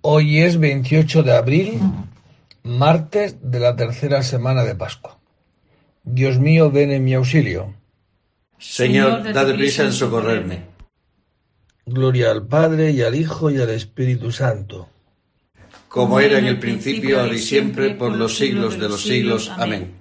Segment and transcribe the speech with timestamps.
[0.00, 1.80] Hoy es 28 de abril,
[2.62, 5.18] martes de la tercera semana de Pascua.
[6.04, 7.74] Dios mío, ven en mi auxilio.
[8.58, 10.66] Señor, date prisa en socorrerme.
[11.84, 14.88] Gloria al Padre y al Hijo y al Espíritu Santo.
[15.88, 19.50] Como era en el principio, ahora y siempre, por los siglos de los siglos.
[19.56, 19.94] Amén.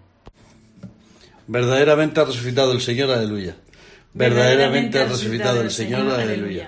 [1.47, 3.55] Verdaderamente ha resucitado el Señor, aleluya.
[4.13, 6.67] Verdaderamente ha resucitado el Señor, aleluya.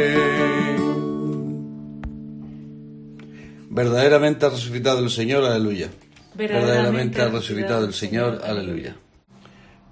[3.73, 5.89] Verdaderamente ha resucitado el Señor, aleluya.
[6.35, 8.97] Verdaderamente ha resucitado el Señor, aleluya.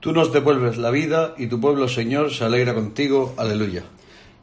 [0.02, 3.84] Tú nos devuelves la vida y tu pueblo, Señor, se alegra contigo, aleluya.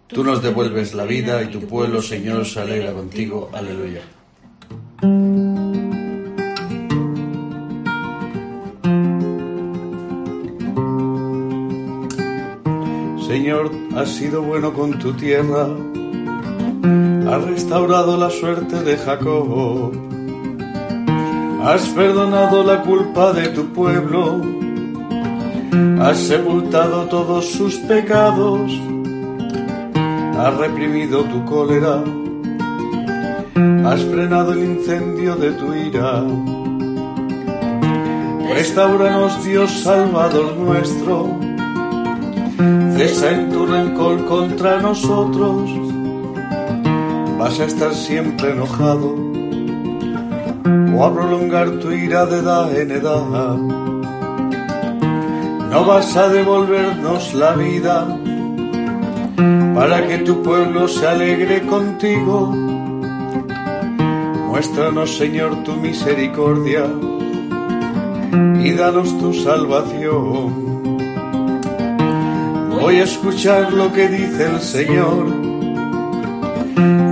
[0.07, 4.01] Tú nos devuelves la vida y tu pueblo, Señor, se alegra contigo, aleluya.
[13.27, 15.69] Señor, has sido bueno con tu tierra
[17.37, 19.93] has restaurado la suerte de Jacob,
[21.65, 24.41] has perdonado la culpa de tu pueblo,
[26.01, 28.71] has sepultado todos sus pecados,
[30.39, 32.03] has reprimido tu cólera,
[33.85, 36.25] has frenado el incendio de tu ira.
[38.55, 41.29] Restauranos Dios Salvador nuestro,
[42.97, 45.86] cesa en tu rencor contra nosotros
[47.39, 49.15] vas a estar siempre enojado
[50.95, 53.57] o a prolongar tu ira de edad en edad.
[55.71, 58.07] No vas a devolvernos la vida
[59.75, 62.55] para que tu pueblo se alegre contigo.
[64.49, 66.87] Muéstranos, Señor, tu misericordia
[68.59, 70.65] y danos tu salvación.
[72.81, 75.46] Voy a escuchar lo que dice el Señor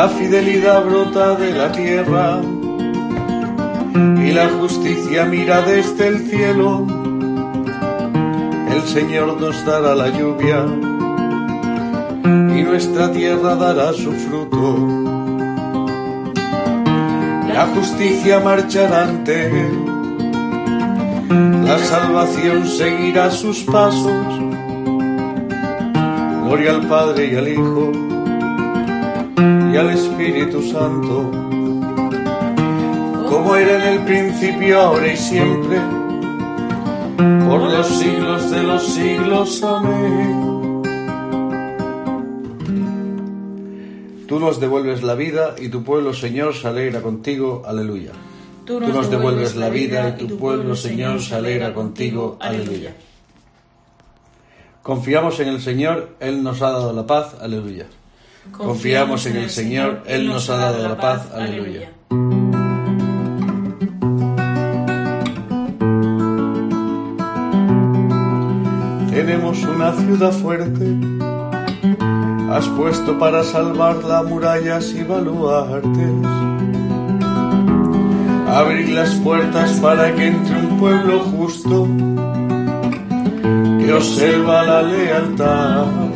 [0.00, 2.40] la fidelidad brota de la tierra
[4.24, 6.86] y la justicia mira desde el cielo.
[8.74, 10.64] El Señor nos dará la lluvia
[12.24, 14.78] y nuestra tierra dará su fruto.
[17.52, 19.84] La justicia marchará ante él,
[21.66, 24.24] la salvación seguirá sus pasos.
[26.44, 28.09] Gloria al Padre y al Hijo
[29.72, 31.30] y al Espíritu Santo,
[33.28, 35.78] como era en el principio, ahora y siempre,
[37.46, 39.62] por los siglos de los siglos.
[39.62, 40.50] Amén.
[44.26, 47.62] Tú nos devuelves la vida y tu pueblo, Señor, se alegra contigo.
[47.64, 48.12] Aleluya.
[48.64, 52.36] Tú nos, devuelves la vida y tu pueblo, Señor, se alegra contigo.
[52.40, 52.94] Aleluya.
[54.82, 57.34] Confiamos en el Señor, Él nos ha dado la paz.
[57.40, 57.86] Aleluya.
[58.52, 61.30] Confiamos en el Señor, Él nos ha dado la paz.
[61.32, 61.90] Aleluya.
[69.10, 70.96] Tenemos una ciudad fuerte,
[72.50, 76.10] has puesto para salvarla murallas y baluartes.
[78.48, 81.86] Abrir las puertas para que entre un pueblo justo
[83.78, 86.09] que observa la lealtad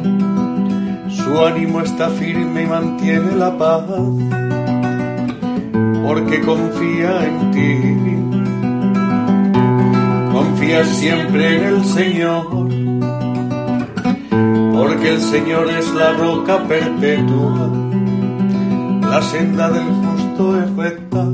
[1.25, 3.85] su ánimo está firme y mantiene la paz,
[6.06, 7.94] porque confía en ti.
[10.31, 12.69] confía siempre en el Señor,
[14.75, 17.70] porque el Señor es la roca perpetua,
[19.00, 21.25] la senda del justo es recta,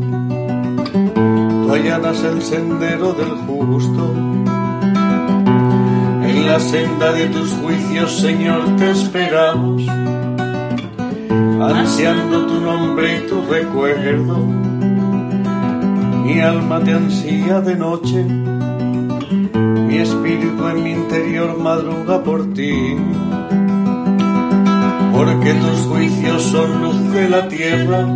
[1.65, 4.10] tú allanas el sendero del justo.
[6.51, 9.83] La senda de tus juicios, Señor, te esperamos,
[11.61, 14.61] ansiando tu nombre y tu recuerdo
[16.31, 22.97] mi alma te ansía de noche, mi espíritu en mi interior madruga por ti.
[25.13, 28.07] Porque tus juicios son luz de la tierra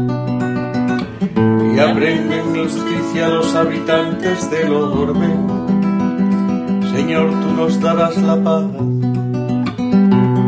[1.75, 5.54] y aprenden justicia a los habitantes del orbe.
[6.95, 8.65] Señor, tú nos darás la paz,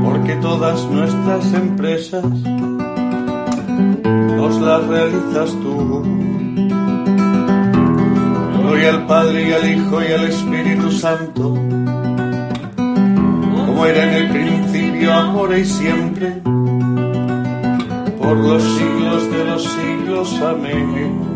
[0.04, 2.24] porque todas nuestras empresas
[4.36, 6.04] nos las realizas tú.
[8.60, 11.54] Gloria al Padre y al Hijo y al Espíritu Santo,
[13.66, 16.42] como era en el principio, ahora y siempre,
[18.22, 20.40] por los siglos de los siglos.
[20.42, 21.35] Amén.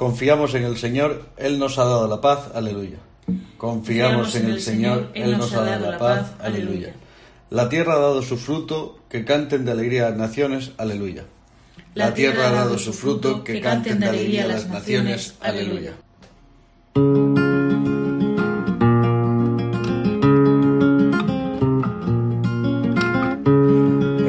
[0.00, 2.96] Confiamos en el Señor, Él nos ha dado la paz, aleluya.
[3.58, 6.94] Confiamos en el Señor, Él nos ha dado la paz, aleluya.
[7.50, 11.26] La tierra ha dado su fruto, que canten de alegría las naciones, aleluya.
[11.92, 15.34] La tierra ha dado su fruto, que canten de alegría las naciones.
[15.42, 15.92] Aleluya.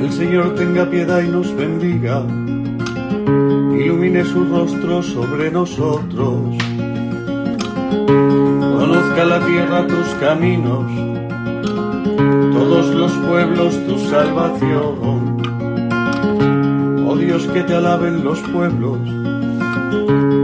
[0.01, 2.25] El Señor tenga piedad y nos bendiga,
[3.79, 6.39] ilumine su rostro sobre nosotros,
[8.77, 10.85] conozca la tierra tus caminos,
[12.53, 15.37] todos los pueblos tu salvación.
[17.07, 18.99] Oh Dios, que te alaben los pueblos,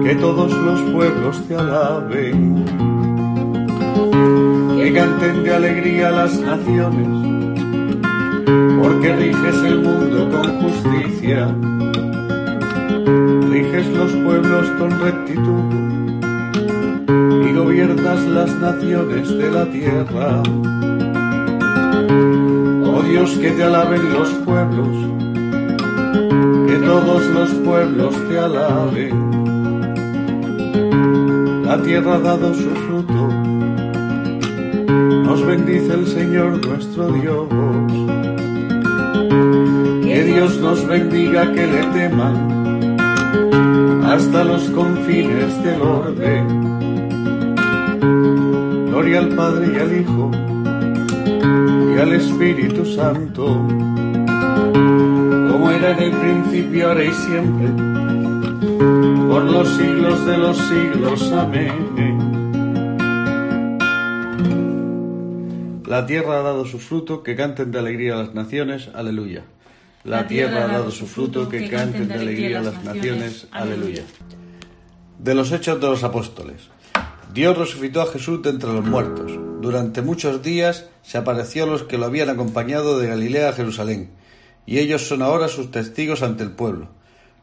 [0.03, 2.65] que todos los pueblos te alaben.
[4.77, 7.07] Que canten de alegría las naciones,
[8.81, 11.53] porque riges el mundo con justicia.
[13.85, 15.63] Los pueblos con rectitud
[17.47, 20.41] y gobiernas las naciones de la tierra.
[22.85, 25.17] Oh Dios, que te alaben los pueblos
[26.87, 29.13] todos los pueblos te alaben.
[31.65, 33.27] La tierra ha dado su fruto,
[35.25, 37.47] nos bendice el Señor nuestro Dios.
[40.01, 42.56] Que Dios nos bendiga, que le teman
[44.07, 46.47] hasta los confines del orden.
[48.87, 50.31] Gloria al Padre y al Hijo
[51.95, 53.65] y al Espíritu Santo
[55.77, 57.67] era en el principio, ahora y siempre,
[59.29, 61.31] por los siglos de los siglos.
[61.31, 61.73] Amén.
[65.85, 68.89] La tierra ha dado su fruto, que canten de alegría las naciones.
[68.93, 69.43] Aleluya.
[70.07, 73.45] La tierra ha dado su fruto, que canten de alegría las naciones.
[73.51, 74.03] Aleluya.
[75.19, 76.69] De los hechos de los apóstoles.
[77.33, 79.33] Dios resucitó a Jesús de entre los muertos.
[79.61, 84.11] Durante muchos días se apareció a los que lo habían acompañado de Galilea a Jerusalén
[84.65, 86.87] y ellos son ahora sus testigos ante el pueblo.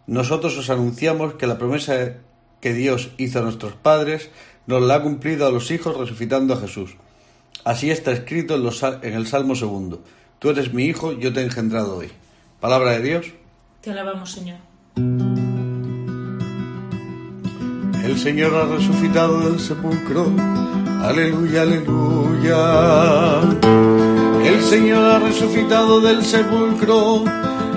[0.06, 2.14] Nosotros os anunciamos que la promesa
[2.62, 4.30] que Dios hizo a nuestros padres
[4.66, 6.96] nos la ha cumplido a los hijos resucitando a Jesús.
[7.62, 8.66] Así está escrito en,
[9.02, 10.02] en el Salmo segundo.
[10.38, 12.10] Tú eres mi hijo, yo te he engendrado hoy.
[12.60, 13.26] Palabra de Dios.
[13.80, 14.58] Te alabamos, Señor.
[18.04, 20.26] El Señor ha resucitado del sepulcro.
[21.02, 23.40] Aleluya, aleluya.
[24.44, 27.24] El Señor ha resucitado del sepulcro.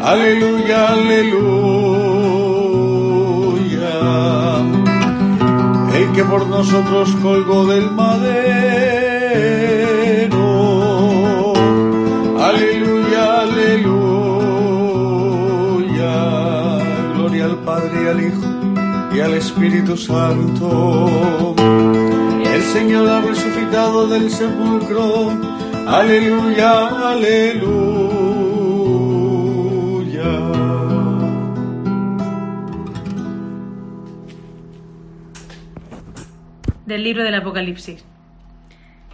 [0.03, 2.27] Aleluya, aleluya.
[5.95, 7.89] El que por nosotros colgó del
[19.37, 21.55] Espíritu Santo.
[22.43, 25.31] El Señor ha resucitado del sepulcro
[25.85, 27.47] Aleluya, aleluya.
[36.87, 38.03] Del libro del Apocalipsis.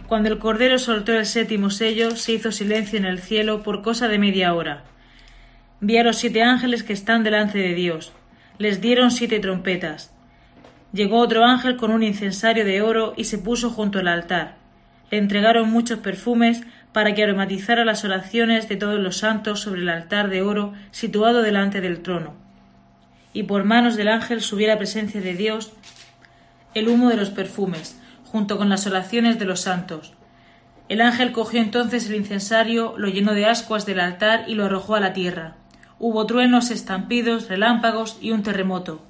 [0.06, 4.08] Cuando el Cordero soltó el séptimo sello, se hizo silencio en el cielo por cosa
[4.08, 4.84] de media hora.
[5.80, 8.12] Vi a los siete ángeles que están delante de Dios.
[8.56, 10.13] Les dieron siete trompetas.
[10.94, 14.64] Llegó otro ángel con un incensario de oro y se puso junto al altar
[15.14, 19.88] le entregaron muchos perfumes para que aromatizara las oraciones de todos los santos sobre el
[19.88, 22.34] altar de oro situado delante del trono.
[23.32, 25.72] Y por manos del ángel subió la presencia de Dios,
[26.74, 30.14] el humo de los perfumes, junto con las oraciones de los santos.
[30.88, 34.96] El ángel cogió entonces el incensario, lo llenó de ascuas del altar y lo arrojó
[34.96, 35.54] a la tierra.
[36.00, 39.00] Hubo truenos, estampidos, relámpagos y un terremoto.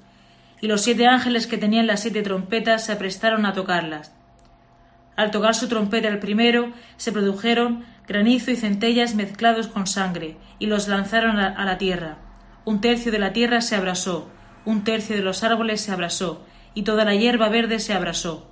[0.61, 4.13] Y los siete ángeles que tenían las siete trompetas se aprestaron a tocarlas.
[5.15, 10.67] Al tocar su trompeta el primero, se produjeron granizo y centellas mezclados con sangre, y
[10.67, 12.17] los lanzaron a la tierra.
[12.65, 14.29] Un tercio de la tierra se abrasó,
[14.65, 16.43] un tercio de los árboles se abrasó,
[16.73, 18.51] y toda la hierba verde se abrasó.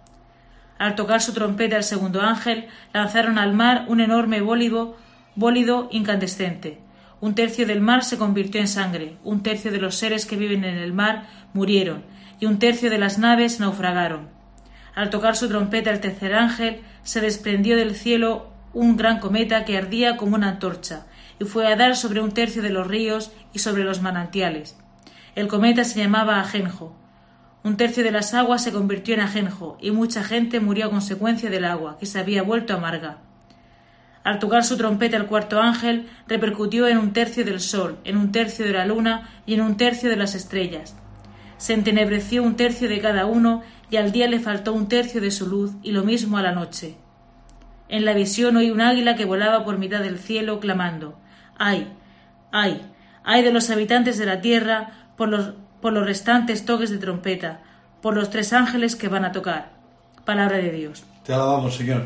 [0.77, 4.97] Al tocar su trompeta el segundo ángel, lanzaron al mar un enorme bólido,
[5.35, 6.82] bólido incandescente.
[7.23, 10.65] Un tercio del mar se convirtió en sangre, un tercio de los seres que viven
[10.65, 12.03] en el mar murieron,
[12.41, 14.27] y un tercio de las naves naufragaron.
[14.93, 19.77] Al tocar su trompeta el tercer ángel, se desprendió del cielo un gran cometa que
[19.77, 21.05] ardía como una antorcha,
[21.39, 24.77] y fue a dar sobre un tercio de los ríos y sobre los manantiales.
[25.33, 26.93] El cometa se llamaba Ajenjo.
[27.63, 31.49] Un tercio de las aguas se convirtió en ajenjo, y mucha gente murió a consecuencia
[31.49, 33.19] del agua, que se había vuelto amarga.
[34.23, 38.31] Al tocar su trompeta el cuarto ángel, repercutió en un tercio del sol, en un
[38.31, 40.95] tercio de la luna y en un tercio de las estrellas.
[41.57, 45.31] Se entenebreció un tercio de cada uno, y al día le faltó un tercio de
[45.31, 46.95] su luz, y lo mismo a la noche.
[47.89, 51.19] En la visión oí un águila que volaba por mitad del cielo, clamando
[51.57, 51.93] Ay,
[52.51, 52.81] ay,
[53.23, 55.53] ay de los habitantes de la tierra por los
[55.83, 57.59] por los restantes toques de trompeta,
[58.01, 59.73] por los tres ángeles que van a tocar.
[60.23, 61.03] Palabra de Dios.
[61.25, 62.05] Te alabamos, Señor.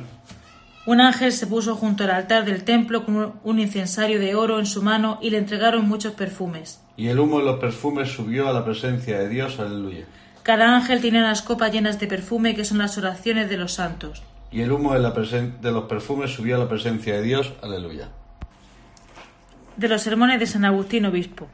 [0.88, 4.66] Un ángel se puso junto al altar del templo con un incensario de oro en
[4.66, 6.82] su mano y le entregaron muchos perfumes.
[6.96, 9.60] Y el humo de los perfumes subió a la presencia de Dios.
[9.60, 10.06] Aleluya.
[10.44, 14.24] Cada ángel tiene unas copas llenas de perfume que son las oraciones de los santos.
[14.50, 17.52] Y el humo de, la de los perfumes subió a la presencia de Dios.
[17.62, 18.08] Aleluya.
[19.76, 21.50] De los sermones de San Agustín Obispo.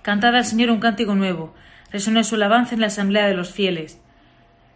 [0.00, 1.52] Cantad al Señor un cántico nuevo,
[1.90, 4.00] resuene su alabanza en la asamblea de los fieles.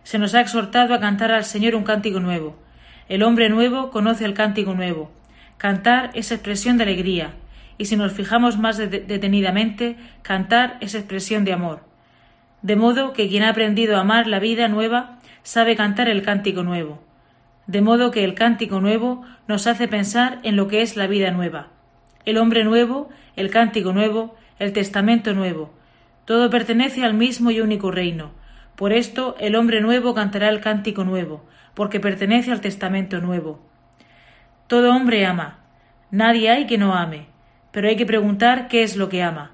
[0.05, 2.66] Se nos ha exhortado a cantar al Señor un cántico nuevo.
[3.09, 5.11] El hombre nuevo conoce el cántico nuevo.
[5.59, 7.35] Cantar es expresión de alegría,
[7.79, 11.81] y si nos fijamos más detenidamente, cantar es expresión de amor.
[12.63, 16.65] De modo que quien ha aprendido a amar la vida nueva sabe cantar el cántico
[16.65, 17.03] nuevo.
[17.67, 21.31] De modo que el cántico nuevo nos hace pensar en lo que es la vida
[21.31, 21.69] nueva.
[22.25, 25.73] El hombre nuevo, el cántico nuevo, el Testamento Nuevo.
[26.25, 28.33] Todo pertenece al mismo y único reino.
[28.75, 31.45] Por esto el hombre nuevo cantará el cántico nuevo,
[31.77, 33.61] porque pertenece al Testamento Nuevo.
[34.67, 35.59] Todo hombre ama.
[36.11, 37.27] Nadie hay que no ame,
[37.71, 39.51] pero hay que preguntar qué es lo que ama.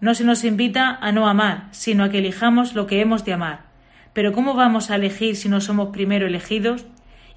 [0.00, 3.34] No se nos invita a no amar, sino a que elijamos lo que hemos de
[3.34, 3.60] amar.
[4.12, 6.86] Pero ¿cómo vamos a elegir si no somos primero elegidos?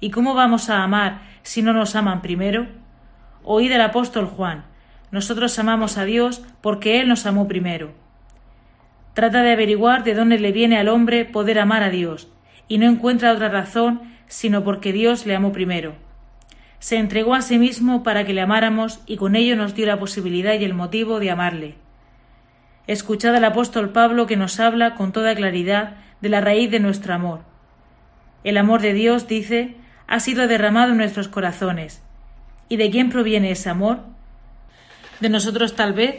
[0.00, 2.66] ¿Y cómo vamos a amar si no nos aman primero?
[3.44, 4.64] Oíd al apóstol Juan,
[5.12, 7.92] nosotros amamos a Dios porque Él nos amó primero.
[9.14, 12.28] Trata de averiguar de dónde le viene al hombre poder amar a Dios,
[12.68, 15.94] y no encuentra otra razón sino porque Dios le amó primero.
[16.78, 19.98] Se entregó a sí mismo para que le amáramos y con ello nos dio la
[19.98, 21.74] posibilidad y el motivo de amarle.
[22.86, 27.14] Escuchad al apóstol Pablo que nos habla con toda claridad de la raíz de nuestro
[27.14, 27.40] amor.
[28.42, 29.76] El amor de Dios, dice,
[30.06, 32.02] ha sido derramado en nuestros corazones.
[32.68, 34.00] ¿Y de quién proviene ese amor?
[35.22, 36.16] de nosotros tal vez,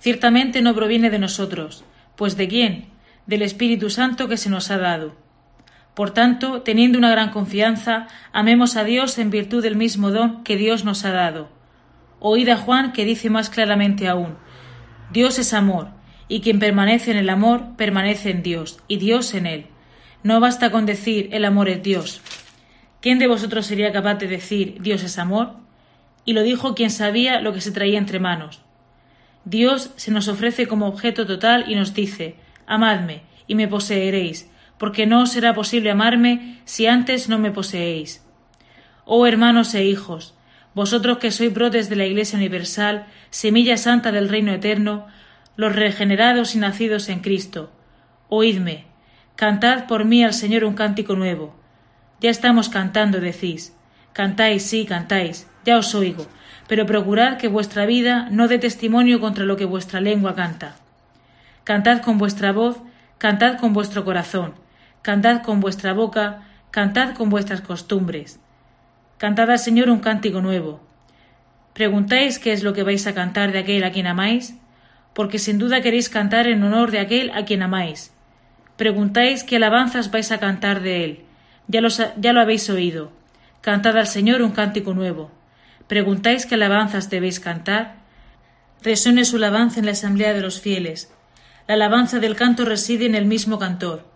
[0.00, 1.84] ciertamente no proviene de nosotros,
[2.16, 2.86] pues ¿de quién?
[3.26, 5.14] Del Espíritu Santo que se nos ha dado.
[6.00, 10.56] Por tanto, teniendo una gran confianza, amemos a Dios en virtud del mismo don que
[10.56, 11.50] Dios nos ha dado.
[12.20, 14.38] Oíd a Juan que dice más claramente aún,
[15.12, 15.88] Dios es amor,
[16.26, 19.66] y quien permanece en el amor permanece en Dios, y Dios en él.
[20.22, 22.22] No basta con decir el amor es Dios.
[23.02, 25.56] ¿Quién de vosotros sería capaz de decir Dios es amor?
[26.24, 28.62] y lo dijo quien sabía lo que se traía entre manos.
[29.44, 34.49] Dios se nos ofrece como objeto total y nos dice Amadme, y me poseeréis,
[34.80, 38.24] porque no os será posible amarme si antes no me poseéis.
[39.04, 40.32] Oh hermanos e hijos,
[40.74, 45.06] vosotros que sois brotes de la Iglesia universal, semilla santa del reino eterno,
[45.56, 47.70] los regenerados y nacidos en Cristo,
[48.28, 48.86] oídme,
[49.36, 51.54] cantad por mí al Señor un cántico nuevo.
[52.20, 53.76] Ya estamos cantando, decís.
[54.12, 56.26] Cantáis, sí, cantáis ya os oigo,
[56.68, 60.76] pero procurad que vuestra vida no dé testimonio contra lo que vuestra lengua canta.
[61.64, 62.78] Cantad con vuestra voz,
[63.18, 64.54] cantad con vuestro corazón,
[65.02, 68.40] cantad con vuestra boca, cantad con vuestras costumbres.
[69.18, 70.80] Cantad al Señor un cántico nuevo.
[71.72, 74.54] ¿Preguntáis qué es lo que vais a cantar de aquel a quien amáis?
[75.14, 78.12] Porque sin duda queréis cantar en honor de aquel a quien amáis.
[78.76, 81.24] Preguntáis qué alabanzas vais a cantar de él.
[81.68, 81.80] Ya,
[82.16, 83.12] ya lo habéis oído.
[83.60, 85.30] Cantad al Señor un cántico nuevo.
[85.86, 87.96] ¿Preguntáis qué alabanzas debéis cantar?
[88.82, 91.12] Resuene su alabanza en la asamblea de los fieles.
[91.66, 94.09] La alabanza del canto reside en el mismo cantor.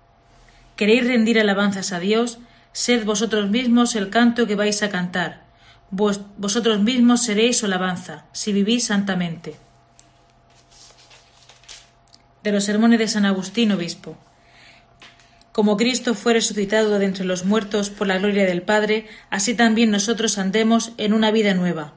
[0.77, 2.39] ¿Queréis rendir alabanzas a Dios?
[2.73, 5.45] Sed vosotros mismos el canto que vais a cantar.
[5.91, 9.55] vosotros mismos seréis su alabanza, si vivís santamente.
[12.43, 14.17] De los sermones de San Agustín, obispo.
[15.53, 19.93] Como Cristo fue resucitado de entre los muertos por la gloria del Padre, así también
[19.93, 21.93] nosotros andemos en una vida nueva.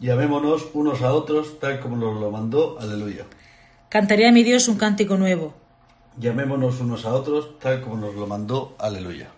[0.00, 2.78] Llamémonos unos a otros tal como nos lo mandó.
[2.80, 3.26] Aleluya.
[3.90, 5.54] Cantaré a mi Dios un cántico nuevo.
[6.18, 8.76] Llamémonos unos a otros tal como nos lo mandó.
[8.78, 9.28] Aleluya.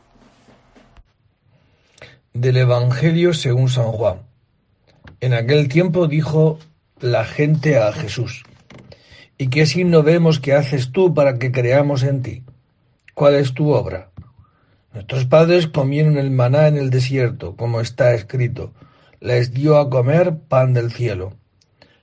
[2.32, 4.22] Del Evangelio según San Juan.
[5.20, 6.58] En aquel tiempo dijo
[7.00, 8.44] la gente a Jesús,
[9.38, 12.42] ¿y qué signo vemos que haces tú para que creamos en ti?
[13.14, 14.10] ¿Cuál es tu obra?
[14.92, 18.72] Nuestros padres comieron el maná en el desierto, como está escrito.
[19.20, 21.34] Les dio a comer pan del cielo.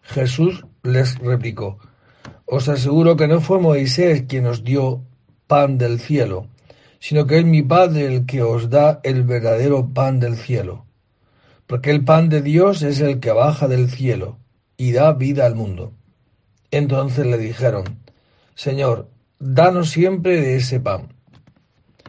[0.02, 1.80] Jesús les replicó,
[2.56, 4.84] Os aseguro que no fue Moisés quien os dio
[5.48, 6.38] pan del cielo,
[7.00, 10.86] sino que es mi Padre el que os da el verdadero pan del cielo.
[11.66, 14.38] Porque el pan de Dios es el que baja del cielo
[14.76, 15.94] y da vida al mundo.
[16.72, 17.86] Entonces le dijeron,
[18.54, 19.08] Señor,
[19.44, 21.14] Danos siempre de ese pan.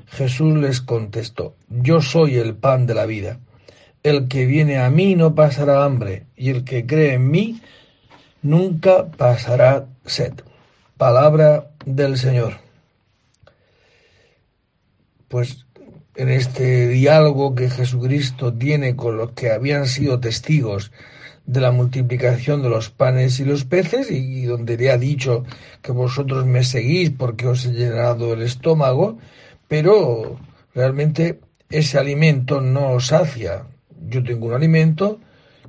[0.05, 3.41] Jesús les contestó, Yo soy el pan de la vida.
[4.03, 7.63] El que viene a mí no pasará hambre, y el que cree en mí
[8.43, 10.35] nunca pasará sed.
[10.97, 12.55] Palabra del Señor.
[15.29, 15.67] Pues
[16.15, 20.93] en este diálogo que Jesucristo tiene con los que habían sido testigos
[21.47, 25.45] de la multiplicación de los panes y los peces, y donde le ha dicho
[25.81, 29.19] que vosotros me seguís porque os he llenado el estómago,
[29.69, 30.39] pero
[30.75, 31.41] realmente
[31.71, 33.65] ese alimento no os sacia.
[34.09, 35.19] Yo tengo un alimento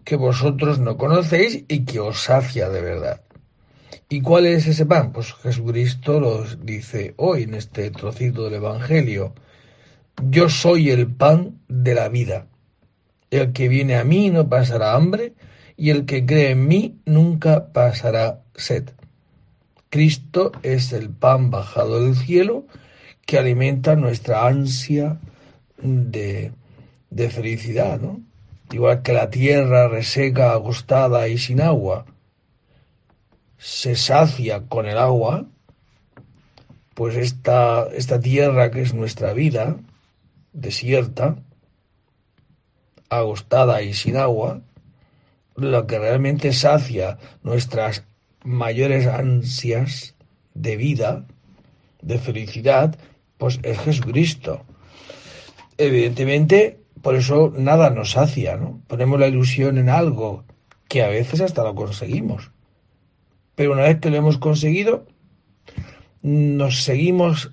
[0.03, 3.21] que vosotros no conocéis y que os sacia de verdad.
[4.09, 5.11] ¿Y cuál es ese pan?
[5.11, 9.33] Pues Jesucristo lo dice hoy en este trocito del Evangelio.
[10.29, 12.47] Yo soy el pan de la vida.
[13.31, 15.33] El que viene a mí no pasará hambre,
[15.75, 18.89] y el que cree en mí nunca pasará sed.
[19.89, 22.65] Cristo es el pan bajado del cielo
[23.25, 25.19] que alimenta nuestra ansia
[25.77, 26.51] de,
[27.09, 28.21] de felicidad, ¿no?
[28.71, 32.05] Igual que la tierra reseca, agostada y sin agua
[33.63, 35.45] se sacia con el agua,
[36.95, 39.77] pues esta, esta tierra que es nuestra vida,
[40.51, 41.37] desierta,
[43.07, 44.59] agostada y sin agua,
[45.55, 48.03] lo que realmente sacia nuestras
[48.43, 50.15] mayores ansias
[50.53, 51.25] de vida,
[52.01, 52.99] de felicidad,
[53.37, 54.65] pues es Jesucristo.
[55.77, 58.81] Evidentemente, por eso nada nos sacia, ¿no?
[58.87, 60.43] Ponemos la ilusión en algo
[60.89, 62.52] que a veces hasta lo conseguimos.
[63.55, 65.05] Pero una vez que lo hemos conseguido,
[66.21, 67.51] nos seguimos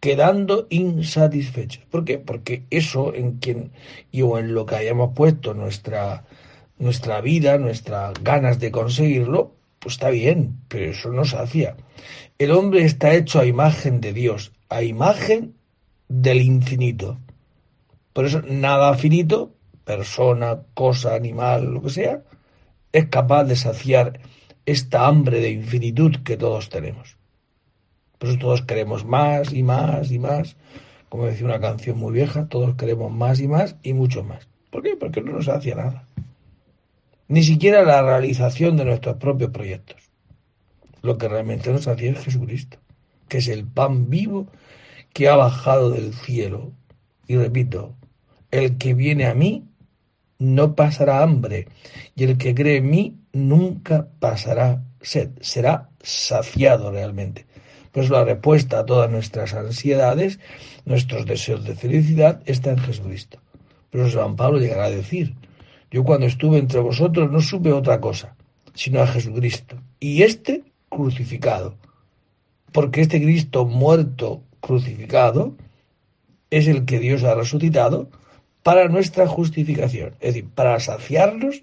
[0.00, 1.84] quedando insatisfechos.
[1.86, 2.18] ¿Por qué?
[2.18, 3.72] Porque eso en quien
[4.12, 6.24] y o en lo que hayamos puesto nuestra
[6.78, 11.76] nuestra vida, nuestras ganas de conseguirlo, pues está bien, pero eso no sacia.
[12.38, 15.54] El hombre está hecho a imagen de Dios, a imagen
[16.08, 17.18] del infinito.
[18.12, 22.22] Por eso nada finito, persona, cosa, animal, lo que sea,
[22.92, 24.20] es capaz de saciar
[24.66, 27.16] esta hambre de infinitud que todos tenemos.
[28.18, 30.56] Por eso todos queremos más y más y más.
[31.08, 34.48] Como decía una canción muy vieja, todos queremos más y más y mucho más.
[34.70, 34.96] ¿Por qué?
[34.96, 36.06] Porque no nos sacia nada
[37.28, 39.96] ni siquiera la realización de nuestros propios proyectos.
[41.02, 42.78] Lo que realmente nos hacía es Jesucristo,
[43.28, 44.46] que es el pan vivo
[45.12, 46.72] que ha bajado del cielo.
[47.26, 47.94] Y repito,
[48.50, 49.64] el que viene a mí
[50.38, 51.68] no pasará hambre,
[52.14, 57.46] y el que cree en mí nunca pasará sed, será saciado realmente.
[57.92, 60.38] Pues la respuesta a todas nuestras ansiedades,
[60.84, 63.38] nuestros deseos de felicidad, está en Jesucristo.
[63.90, 65.34] Pero San Pablo llegará a decir,
[65.90, 68.36] yo cuando estuve entre vosotros no supe otra cosa,
[68.74, 69.76] sino a Jesucristo.
[70.00, 71.76] Y este crucificado.
[72.72, 75.54] Porque este Cristo muerto, crucificado,
[76.50, 78.10] es el que Dios ha resucitado
[78.62, 80.14] para nuestra justificación.
[80.20, 81.62] Es decir, para saciarnos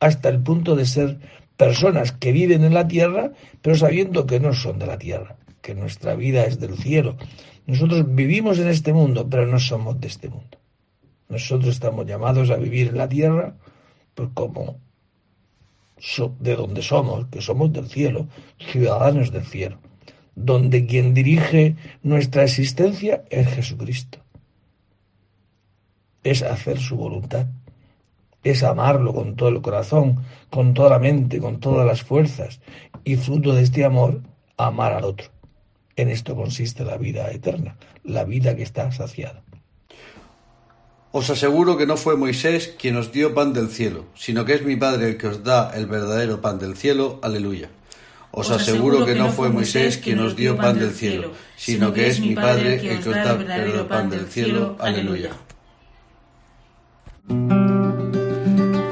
[0.00, 1.18] hasta el punto de ser
[1.56, 5.74] personas que viven en la tierra, pero sabiendo que no son de la tierra, que
[5.74, 7.16] nuestra vida es del cielo.
[7.66, 10.58] Nosotros vivimos en este mundo, pero no somos de este mundo.
[11.28, 13.54] Nosotros estamos llamados a vivir en la tierra,
[14.14, 14.78] pues como
[16.38, 18.26] de donde somos, que somos del cielo,
[18.58, 19.78] ciudadanos del cielo,
[20.34, 24.18] donde quien dirige nuestra existencia es Jesucristo.
[26.24, 27.46] Es hacer su voluntad,
[28.42, 32.60] es amarlo con todo el corazón, con toda la mente, con todas las fuerzas,
[33.04, 34.20] y fruto de este amor,
[34.56, 35.28] amar al otro.
[35.96, 39.42] En esto consiste la vida eterna, la vida que está saciada.
[41.12, 44.64] Os aseguro que no fue Moisés quien os dio pan del cielo, sino que es
[44.64, 47.18] mi Padre el que os da el verdadero pan del cielo.
[47.22, 47.68] Aleluya.
[48.30, 52.20] Os aseguro que no fue Moisés quien os dio pan del cielo, sino que es
[52.20, 54.76] mi Padre el que os da el verdadero pan del cielo.
[54.78, 55.30] Aleluya.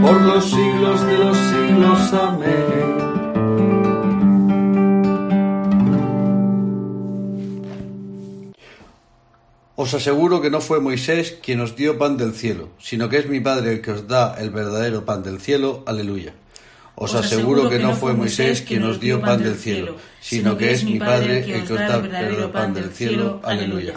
[0.00, 2.12] por los siglos de los siglos.
[2.12, 2.94] Amén.
[9.76, 13.28] Os aseguro que no fue Moisés quien os dio pan del cielo, sino que es
[13.28, 15.82] mi Padre el que os da el verdadero pan del cielo.
[15.86, 16.32] Aleluya.
[16.94, 20.84] Os aseguro que no fue Moisés quien nos dio pan del cielo, sino que es
[20.84, 23.40] mi Padre el que os da el verdadero pan del cielo.
[23.42, 23.94] Aleluya.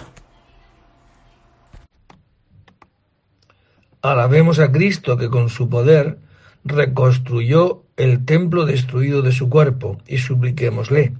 [4.07, 6.17] Alabemos a Cristo que con su poder
[6.63, 11.13] reconstruyó el templo destruido de su cuerpo y supliquémosle.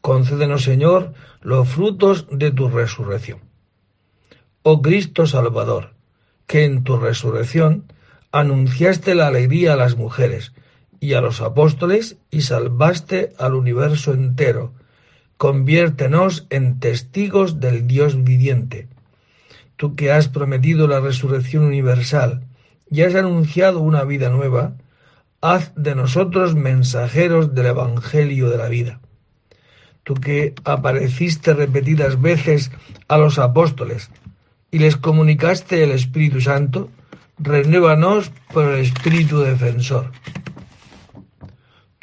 [0.00, 3.40] Concédenos, Señor, los frutos de tu resurrección.
[4.62, 5.92] Oh Cristo Salvador,
[6.46, 7.84] que en tu resurrección
[8.32, 10.54] anunciaste la alegría a las mujeres,
[11.00, 14.72] y a los apóstoles y salvaste al universo entero.
[15.36, 18.88] Conviértenos en testigos del Dios viviente.
[19.76, 22.42] Tú que has prometido la resurrección universal
[22.90, 24.74] y has anunciado una vida nueva,
[25.40, 29.00] haz de nosotros mensajeros del Evangelio de la vida.
[30.02, 32.70] Tú que apareciste repetidas veces
[33.08, 34.10] a los apóstoles
[34.70, 36.90] y les comunicaste el Espíritu Santo,
[37.38, 40.10] renuévanos por el Espíritu defensor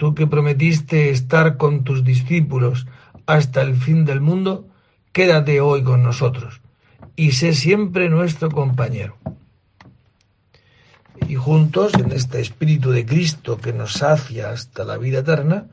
[0.02, 2.88] tú que prometiste estar con tus discípulos
[3.28, 4.68] hasta el fin del mundo,
[5.12, 6.61] quédate hoy con nosotros
[7.16, 9.18] y sé siempre nuestro compañero.
[11.28, 15.68] Y juntos, en este Espíritu de Cristo que nos sacia hasta la vida eterna,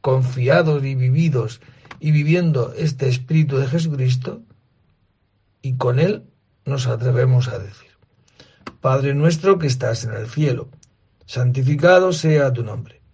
[0.00, 1.60] confiados y vividos
[2.00, 4.42] y viviendo este Espíritu de Jesucristo,
[5.62, 6.24] y con Él
[6.64, 7.90] nos atrevemos a decir,
[8.80, 10.68] Padre nuestro que estás en el cielo,
[11.26, 13.04] santificado sea tu nombre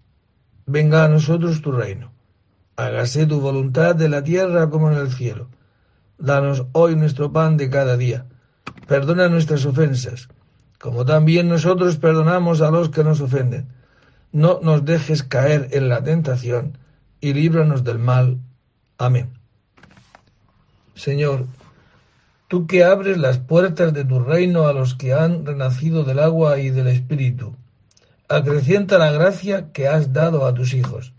[0.72, 2.12] Venga a nosotros tu reino.
[2.76, 5.48] Hágase tu voluntad de la tierra como en el cielo.
[6.20, 8.26] Danos hoy nuestro pan de cada día.
[8.86, 10.28] Perdona nuestras ofensas,
[10.78, 13.66] como también nosotros perdonamos a los que nos ofenden.
[14.30, 16.78] No nos dejes caer en la tentación
[17.20, 18.38] y líbranos del mal.
[18.98, 19.30] Amén.
[20.94, 21.46] Señor,
[22.48, 26.58] tú que abres las puertas de tu reino a los que han renacido del agua
[26.58, 27.56] y del Espíritu
[28.30, 31.12] acrecienta la gracia que has dado a tus hijos,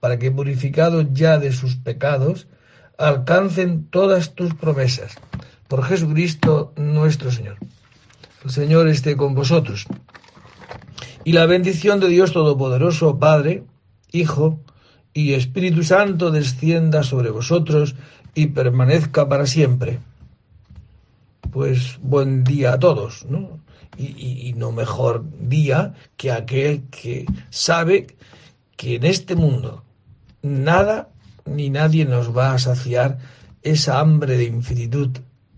[0.00, 2.46] para que purificados ya de sus pecados,
[3.00, 5.16] alcancen todas tus promesas.
[5.68, 7.56] Por Jesucristo nuestro Señor.
[8.44, 9.86] El Señor esté con vosotros.
[11.24, 13.64] Y la bendición de Dios Todopoderoso, Padre,
[14.12, 14.60] Hijo
[15.12, 17.94] y Espíritu Santo descienda sobre vosotros
[18.34, 19.98] y permanezca para siempre.
[21.50, 23.60] Pues buen día a todos, ¿no?
[23.96, 28.06] y, y- no mejor día que aquel que sabe
[28.76, 29.84] que en este mundo
[30.42, 31.10] nada
[31.46, 33.18] ni nadie nos va a saciar
[33.62, 35.10] esa hambre de infinitud,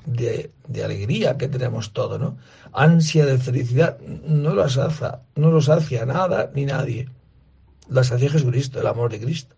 [0.05, 2.37] de, de alegría que tenemos todo, ¿no?
[2.73, 7.09] Ansia de felicidad, no lo sacia, no lo sacia nada ni nadie.
[7.89, 9.55] La sacia Jesucristo, el amor de Cristo.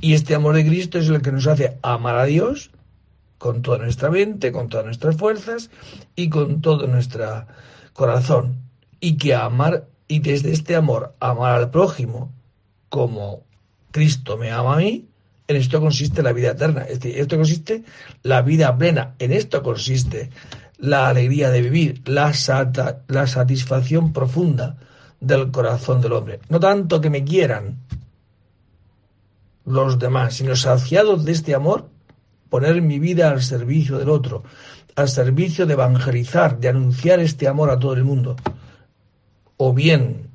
[0.00, 2.70] Y este amor de Cristo es el que nos hace amar a Dios
[3.38, 5.70] con toda nuestra mente, con todas nuestras fuerzas
[6.14, 7.46] y con todo nuestro
[7.92, 8.56] corazón.
[9.00, 12.32] Y que amar, y desde este amor, amar al prójimo
[12.88, 13.45] como
[13.96, 15.08] Cristo me ama a mí,
[15.48, 16.82] en esto consiste la vida eterna.
[16.82, 17.82] Es decir, esto consiste
[18.24, 19.14] la vida plena.
[19.18, 20.28] En esto consiste
[20.76, 22.30] la alegría de vivir, la,
[23.08, 24.76] la satisfacción profunda
[25.18, 26.40] del corazón del hombre.
[26.50, 27.78] No tanto que me quieran
[29.64, 31.88] los demás, sino saciados de este amor,
[32.50, 34.42] poner mi vida al servicio del otro,
[34.94, 38.36] al servicio de evangelizar, de anunciar este amor a todo el mundo.
[39.56, 40.28] O bien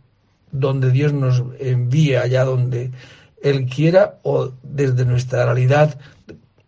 [0.51, 2.89] donde Dios nos envíe, allá donde
[3.41, 5.97] Él quiera, o desde nuestra realidad,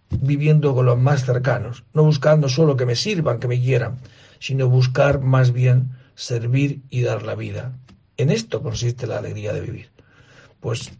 [0.10, 4.00] viviendo con los más cercanos, no buscando solo que me sirvan, que me quieran,
[4.40, 7.74] sino buscar más bien servir y dar la vida.
[8.18, 9.90] En esto consiste la alegría de vivir.
[10.60, 10.92] Pues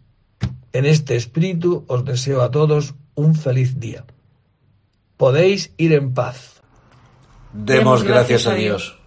[0.72, 4.04] en este espíritu os deseo a todos un feliz día.
[5.16, 6.60] Podéis ir en paz.
[7.52, 8.98] Demos gracias a Dios.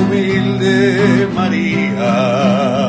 [0.00, 2.87] Humilde María,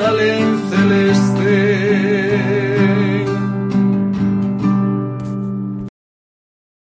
[0.00, 0.59] Jerusalem.